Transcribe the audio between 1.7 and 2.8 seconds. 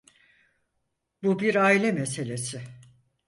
meselesi.